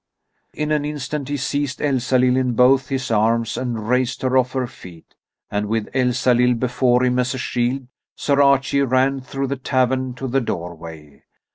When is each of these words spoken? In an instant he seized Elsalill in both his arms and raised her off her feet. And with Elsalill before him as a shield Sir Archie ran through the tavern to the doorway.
In 0.55 0.71
an 0.71 0.83
instant 0.83 1.27
he 1.29 1.37
seized 1.37 1.79
Elsalill 1.79 2.35
in 2.35 2.53
both 2.53 2.89
his 2.89 3.11
arms 3.11 3.55
and 3.55 3.87
raised 3.87 4.23
her 4.23 4.35
off 4.35 4.53
her 4.53 4.65
feet. 4.65 5.13
And 5.51 5.67
with 5.67 5.89
Elsalill 5.95 6.55
before 6.55 7.03
him 7.05 7.19
as 7.19 7.35
a 7.35 7.37
shield 7.37 7.85
Sir 8.15 8.41
Archie 8.41 8.81
ran 8.81 9.21
through 9.21 9.45
the 9.45 9.57
tavern 9.57 10.15
to 10.15 10.27
the 10.27 10.41
doorway. 10.41 11.21